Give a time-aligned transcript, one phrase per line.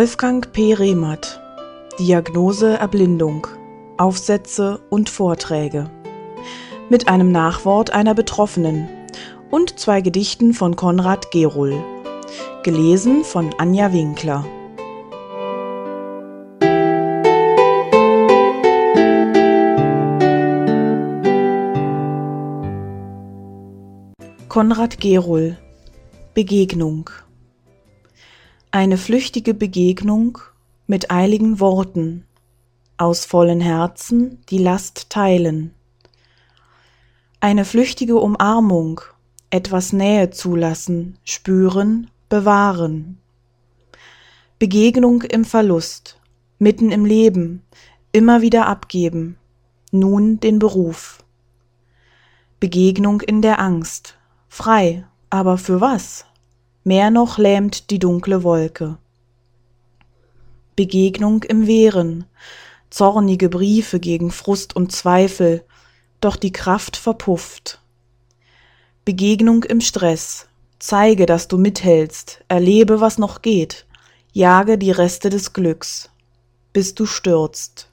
[0.00, 0.72] Wolfgang P.
[0.72, 1.42] Rehmert
[1.98, 3.46] Diagnose Erblindung
[3.98, 5.90] Aufsätze und Vorträge
[6.88, 8.88] mit einem Nachwort einer Betroffenen
[9.50, 11.74] und zwei Gedichten von Konrad Gerohl.
[12.62, 14.46] Gelesen von Anja Winkler.
[24.48, 25.58] Konrad Gerohl
[26.32, 27.10] Begegnung
[28.72, 30.38] Eine flüchtige Begegnung
[30.86, 32.24] mit eiligen Worten,
[32.98, 35.74] aus vollen Herzen die Last teilen.
[37.40, 39.00] Eine flüchtige Umarmung,
[39.50, 43.18] etwas Nähe zulassen, spüren, bewahren.
[44.60, 46.20] Begegnung im Verlust,
[46.60, 47.64] mitten im Leben,
[48.12, 49.36] immer wieder abgeben,
[49.90, 51.24] nun den Beruf.
[52.60, 54.16] Begegnung in der Angst,
[54.48, 56.24] frei, aber für was?
[56.82, 58.96] Mehr noch lähmt die dunkle Wolke.
[60.76, 62.24] Begegnung im Wehren,
[62.88, 65.62] zornige Briefe gegen Frust und Zweifel,
[66.22, 67.82] doch die Kraft verpufft.
[69.04, 70.48] Begegnung im Stress,
[70.78, 73.84] zeige, dass du mithältst, erlebe, was noch geht,
[74.32, 76.08] jage die Reste des Glücks,
[76.72, 77.90] bis du stürzt.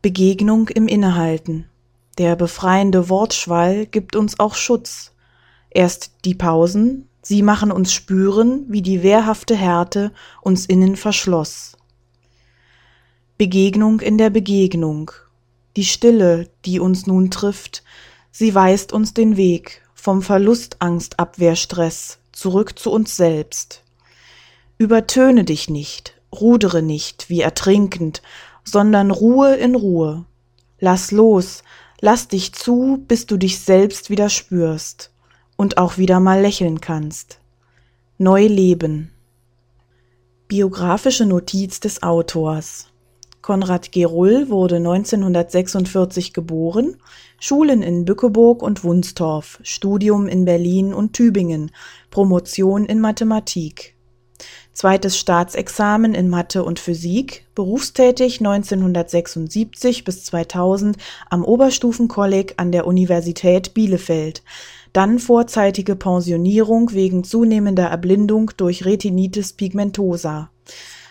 [0.00, 1.68] Begegnung im Innehalten,
[2.16, 5.12] der befreiende Wortschwall gibt uns auch Schutz.
[5.68, 11.76] Erst die Pausen, sie machen uns spüren, wie die wehrhafte Härte uns innen verschloss.
[13.38, 15.10] Begegnung in der Begegnung,
[15.76, 17.82] die Stille, die uns nun trifft,
[18.30, 23.82] sie weist uns den Weg vom Verlustangstabwehrstress zurück zu uns selbst.
[24.78, 28.22] Übertöne dich nicht, rudere nicht wie ertrinkend,
[28.64, 30.24] sondern Ruhe in Ruhe.
[30.78, 31.62] Lass los,
[32.00, 35.10] Lass dich zu, bis du dich selbst wieder spürst
[35.60, 37.38] und auch wieder mal lächeln kannst.
[38.16, 39.10] Neu leben.
[40.48, 42.86] Biografische Notiz des Autors.
[43.42, 46.96] Konrad Gerull wurde 1946 geboren,
[47.38, 51.70] Schulen in Bückeburg und Wunstorf, Studium in Berlin und Tübingen,
[52.10, 53.94] Promotion in Mathematik
[54.80, 60.96] zweites Staatsexamen in Mathe und Physik, berufstätig 1976 bis 2000
[61.28, 64.42] am Oberstufenkolleg an der Universität Bielefeld,
[64.92, 70.50] dann vorzeitige Pensionierung wegen zunehmender Erblindung durch Retinitis pigmentosa.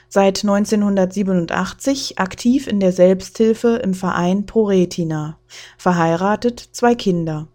[0.08, 5.38] Seit 1987 aktiv in der Selbsthilfe im Verein ProRetina.
[5.78, 7.48] Verheiratet, zwei Kinder.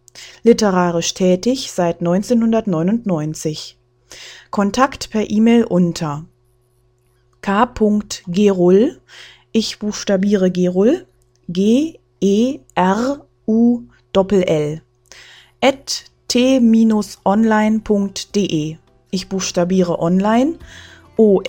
[0.44, 3.76] Literarisch tätig seit 1999.
[4.50, 6.26] Kontakt per E-Mail unter
[7.40, 9.00] k.gerull,
[9.52, 11.06] ich buchstabiere Gerull,
[11.48, 13.82] G E R U
[14.16, 14.80] L
[15.60, 16.04] at
[16.34, 18.76] t-online.de.
[19.12, 20.54] Ich buchstabiere online
[21.16, 21.40] O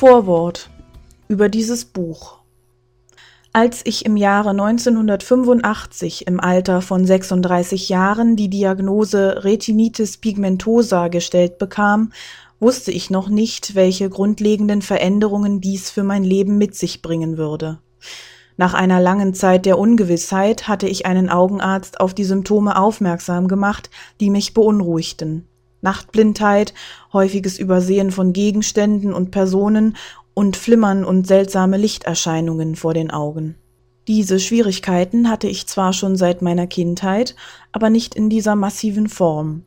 [0.00, 0.70] Vorwort
[1.28, 2.38] über dieses Buch.
[3.52, 11.58] Als ich im Jahre 1985 im Alter von 36 Jahren die Diagnose Retinitis pigmentosa gestellt
[11.58, 12.12] bekam,
[12.60, 17.78] wusste ich noch nicht, welche grundlegenden Veränderungen dies für mein Leben mit sich bringen würde.
[18.56, 23.90] Nach einer langen Zeit der Ungewissheit hatte ich einen Augenarzt auf die Symptome aufmerksam gemacht,
[24.18, 25.46] die mich beunruhigten.
[25.82, 26.74] Nachtblindheit,
[27.12, 29.96] häufiges Übersehen von Gegenständen und Personen
[30.34, 33.56] und Flimmern und seltsame Lichterscheinungen vor den Augen.
[34.08, 37.36] Diese Schwierigkeiten hatte ich zwar schon seit meiner Kindheit,
[37.72, 39.64] aber nicht in dieser massiven Form.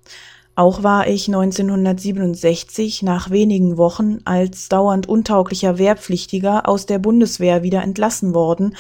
[0.56, 7.82] Auch war ich 1967 nach wenigen Wochen als dauernd untauglicher Wehrpflichtiger aus der Bundeswehr wieder
[7.82, 8.76] entlassen worden,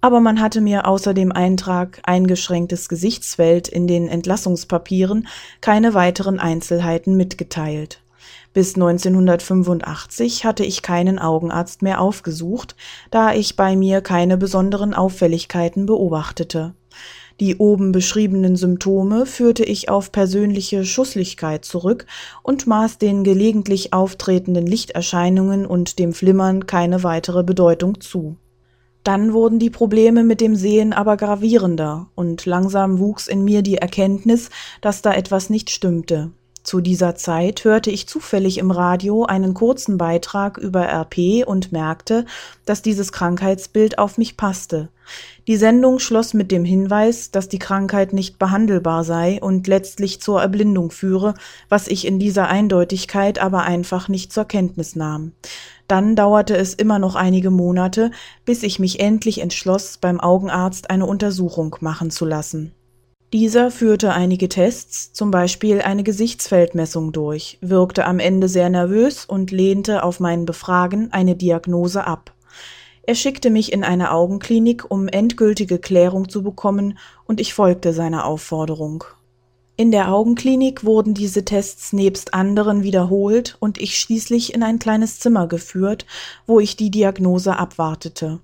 [0.00, 5.28] aber man hatte mir außer dem Eintrag eingeschränktes Gesichtsfeld in den Entlassungspapieren
[5.60, 8.02] keine weiteren Einzelheiten mitgeteilt.
[8.52, 12.74] Bis 1985 hatte ich keinen Augenarzt mehr aufgesucht,
[13.10, 16.74] da ich bei mir keine besonderen Auffälligkeiten beobachtete.
[17.38, 22.06] Die oben beschriebenen Symptome führte ich auf persönliche Schusslichkeit zurück
[22.42, 28.36] und maß den gelegentlich auftretenden Lichterscheinungen und dem Flimmern keine weitere Bedeutung zu.
[29.04, 33.78] Dann wurden die Probleme mit dem Sehen aber gravierender, und langsam wuchs in mir die
[33.78, 34.50] Erkenntnis,
[34.80, 36.32] dass da etwas nicht stimmte.
[36.70, 42.26] Zu dieser Zeit hörte ich zufällig im Radio einen kurzen Beitrag über RP und merkte,
[42.64, 44.88] dass dieses Krankheitsbild auf mich passte.
[45.48, 50.40] Die Sendung schloss mit dem Hinweis, dass die Krankheit nicht behandelbar sei und letztlich zur
[50.40, 51.34] Erblindung führe,
[51.68, 55.32] was ich in dieser Eindeutigkeit aber einfach nicht zur Kenntnis nahm.
[55.88, 58.12] Dann dauerte es immer noch einige Monate,
[58.44, 62.72] bis ich mich endlich entschloss, beim Augenarzt eine Untersuchung machen zu lassen.
[63.32, 69.52] Dieser führte einige Tests, zum Beispiel eine Gesichtsfeldmessung durch, wirkte am Ende sehr nervös und
[69.52, 72.34] lehnte auf mein Befragen eine Diagnose ab.
[73.04, 78.24] Er schickte mich in eine Augenklinik, um endgültige Klärung zu bekommen, und ich folgte seiner
[78.24, 79.04] Aufforderung.
[79.76, 85.20] In der Augenklinik wurden diese Tests nebst anderen wiederholt und ich schließlich in ein kleines
[85.20, 86.04] Zimmer geführt,
[86.46, 88.40] wo ich die Diagnose abwartete.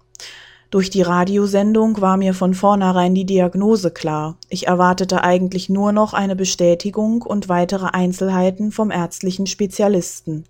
[0.71, 4.37] Durch die Radiosendung war mir von vornherein die Diagnose klar.
[4.49, 10.45] Ich erwartete eigentlich nur noch eine Bestätigung und weitere Einzelheiten vom ärztlichen Spezialisten.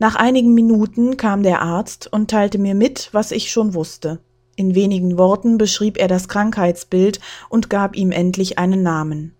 [0.00, 4.18] Nach einigen Minuten kam der Arzt und teilte mir mit, was ich schon wusste.
[4.56, 9.34] In wenigen Worten beschrieb er das Krankheitsbild und gab ihm endlich einen Namen.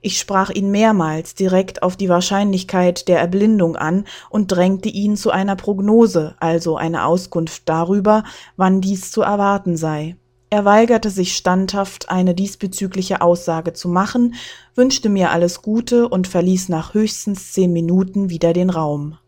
[0.00, 5.30] Ich sprach ihn mehrmals direkt auf die Wahrscheinlichkeit der Erblindung an und drängte ihn zu
[5.30, 8.24] einer Prognose, also eine Auskunft darüber,
[8.56, 10.16] wann dies zu erwarten sei.
[10.48, 14.34] Er weigerte sich standhaft, eine diesbezügliche Aussage zu machen,
[14.76, 19.18] wünschte mir alles Gute und verließ nach höchstens zehn Minuten wieder den Raum.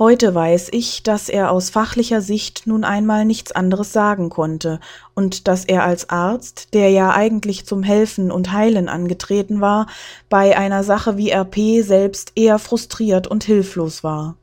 [0.00, 4.80] Heute weiß ich, dass er aus fachlicher Sicht nun einmal nichts anderes sagen konnte
[5.12, 9.88] und dass er als Arzt, der ja eigentlich zum Helfen und Heilen angetreten war,
[10.30, 14.36] bei einer Sache wie RP selbst eher frustriert und hilflos war.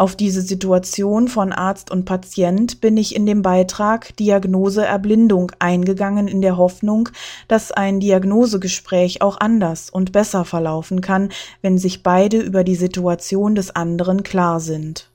[0.00, 6.28] Auf diese Situation von Arzt und Patient bin ich in dem Beitrag Diagnose Erblindung eingegangen
[6.28, 7.08] in der Hoffnung,
[7.48, 11.30] dass ein Diagnosegespräch auch anders und besser verlaufen kann,
[11.62, 15.10] wenn sich beide über die Situation des anderen klar sind.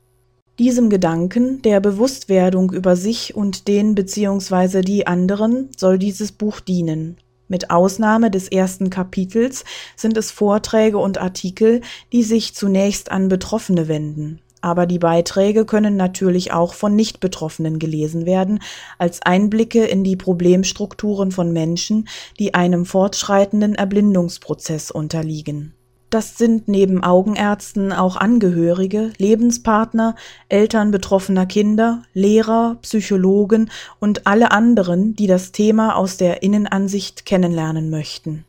[0.59, 4.81] Diesem Gedanken der Bewusstwerdung über sich und den bzw.
[4.81, 7.15] die anderen soll dieses Buch dienen.
[7.47, 9.63] Mit Ausnahme des ersten Kapitels
[9.95, 11.79] sind es Vorträge und Artikel,
[12.11, 18.25] die sich zunächst an Betroffene wenden aber die Beiträge können natürlich auch von Nicht-Betroffenen gelesen
[18.25, 18.59] werden,
[18.97, 22.07] als Einblicke in die Problemstrukturen von Menschen,
[22.39, 25.73] die einem fortschreitenden Erblindungsprozess unterliegen.
[26.09, 30.15] Das sind neben Augenärzten auch Angehörige, Lebenspartner,
[30.47, 37.89] Eltern betroffener Kinder, Lehrer, Psychologen und alle anderen, die das Thema aus der Innenansicht kennenlernen
[37.89, 38.45] möchten.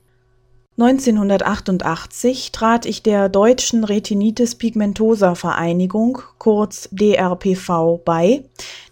[0.77, 8.43] 1988 trat ich der Deutschen Retinitis Pigmentosa Vereinigung, kurz DRPV, bei,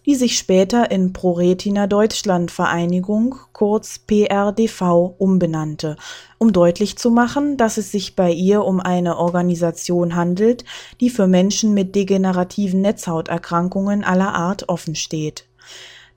[0.07, 5.97] die sich später in ProRetina Deutschland Vereinigung, kurz PRDV, umbenannte,
[6.39, 10.65] um deutlich zu machen, dass es sich bei ihr um eine Organisation handelt,
[11.01, 15.49] die für Menschen mit degenerativen Netzhauterkrankungen aller Art offen steht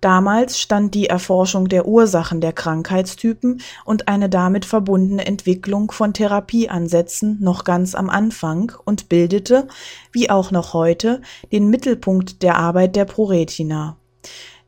[0.06, 7.40] Damals stand die Erforschung der Ursachen der Krankheitstypen und eine damit verbundene Entwicklung von Therapieansätzen
[7.42, 9.68] noch ganz am Anfang und bildete,
[10.12, 13.98] wie auch noch heute, den Mittelpunkt der Arbeit der ProRetina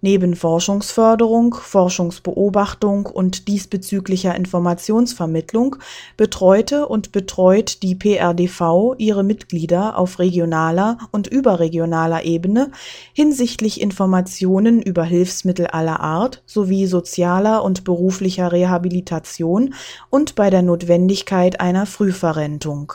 [0.02, 5.78] Neben Forschungsförderung, Forschungsbeobachtung und diesbezüglicher Informationsvermittlung
[6.18, 12.70] betreute und betreut die PRDV ihre Mitglieder auf regionaler und überregionaler Ebene
[13.14, 19.74] hinsichtlich Informationen über Hilfsmittel aller Art sowie sozialer und beruflicher Rehabilitation
[20.12, 22.94] und bei der Notwendigkeit einer Frühverrentung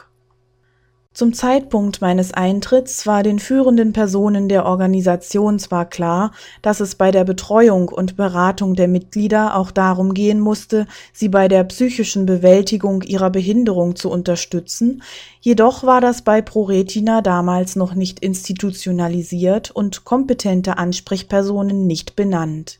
[1.14, 7.10] zum Zeitpunkt meines Eintritts war den führenden Personen der Organisation zwar klar, dass es bei
[7.10, 13.02] der Betreuung und Beratung der Mitglieder auch darum gehen musste, sie bei der psychischen Bewältigung
[13.02, 15.02] ihrer Behinderung zu unterstützen,
[15.40, 22.78] jedoch war das bei ProRetina damals noch nicht institutionalisiert und kompetente Ansprechpersonen nicht benannt.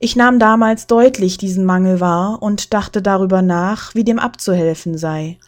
[0.00, 5.38] Ich nahm damals deutlich diesen Mangel wahr und dachte darüber nach, wie dem abzuhelfen sei.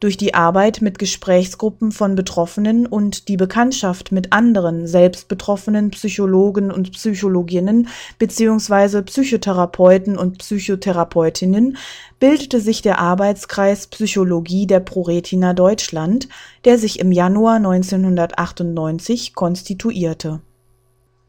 [0.00, 6.70] Durch die Arbeit mit Gesprächsgruppen von Betroffenen und die Bekanntschaft mit anderen selbst betroffenen Psychologen
[6.70, 11.76] und Psychologinnen beziehungsweise Psychotherapeuten und Psychotherapeutinnen
[12.20, 16.28] bildete sich der Arbeitskreis Psychologie der ProRetina Deutschland,
[16.64, 20.40] der sich im Januar 1998 konstituierte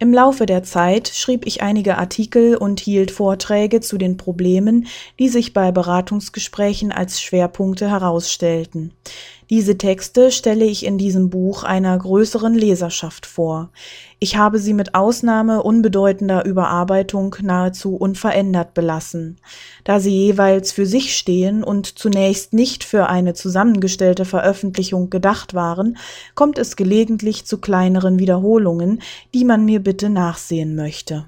[0.01, 4.87] Im Laufe der Zeit schrieb ich einige Artikel und hielt Vorträge zu den Problemen,
[5.19, 8.93] die sich bei Beratungsgesprächen als Schwerpunkte herausstellten.
[9.49, 13.71] Diese Texte stelle ich in diesem Buch einer größeren Leserschaft vor.
[14.19, 19.37] Ich habe sie mit Ausnahme unbedeutender Überarbeitung nahezu unverändert belassen.
[19.85, 25.97] Da sie jeweils für sich stehen und zunächst nicht für eine zusammengestellte Veröffentlichung gedacht waren,
[26.35, 29.01] kommt es gelegentlich zu kleineren Wiederholungen,
[29.33, 31.25] die man mir bitte nachsehen möchte.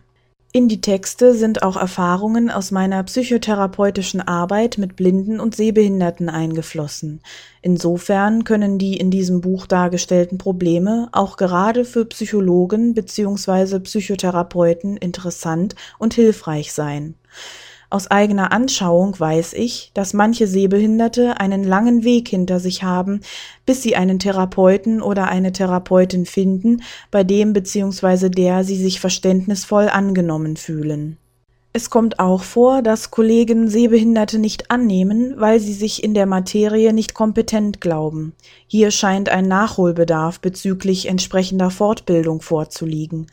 [0.54, 7.22] In die Texte sind auch Erfahrungen aus meiner psychotherapeutischen Arbeit mit Blinden und Sehbehinderten eingeflossen.
[7.62, 13.80] Insofern können die in diesem Buch dargestellten Probleme auch gerade für Psychologen bzw.
[13.80, 17.16] Psychotherapeuten interessant und hilfreich sein.
[17.92, 23.20] Aus eigener Anschauung weiß ich, dass manche Sehbehinderte einen langen Weg hinter sich haben,
[23.66, 28.30] bis sie einen Therapeuten oder eine Therapeutin finden, bei dem bzw.
[28.30, 31.18] der sie sich verständnisvoll angenommen fühlen.
[31.74, 36.92] Es kommt auch vor, dass Kollegen Sehbehinderte nicht annehmen, weil sie sich in der Materie
[36.92, 38.34] nicht kompetent glauben.
[38.68, 43.28] Hier scheint ein Nachholbedarf bezüglich entsprechender Fortbildung vorzuliegen.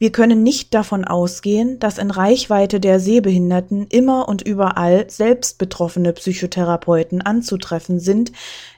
[0.00, 6.12] Wir können nicht davon ausgehen, dass in Reichweite der Sehbehinderten immer und überall selbst betroffene
[6.12, 8.32] Psychotherapeuten anzutreffen sind,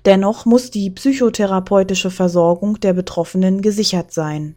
[0.04, 4.54] dennoch muss die psychotherapeutische Versorgung der Betroffenen gesichert sein.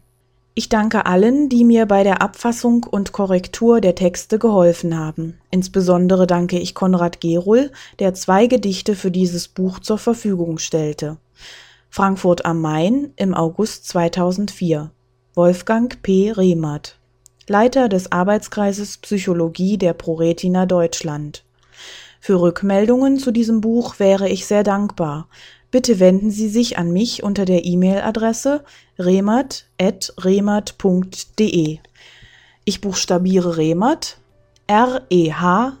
[0.54, 5.38] Ich danke allen, die mir bei der Abfassung und Korrektur der Texte geholfen haben.
[5.50, 11.16] Insbesondere danke ich Konrad Gerohl, der zwei Gedichte für dieses Buch zur Verfügung stellte.
[11.88, 14.90] Frankfurt am Main im August 2004.
[15.34, 16.30] Wolfgang P.
[16.30, 16.98] Rehmert,
[17.48, 21.44] Leiter des Arbeitskreises Psychologie der ProRetina Deutschland.
[22.20, 25.28] Für Rückmeldungen zu diesem Buch wäre ich sehr dankbar.
[25.72, 28.62] Bitte wenden Sie sich an mich unter der E-Mail-Adresse
[28.98, 31.78] remert.remert.de.
[32.64, 34.18] Ich buchstabiere Remert
[34.66, 35.80] R-E-H-M-E-R-T.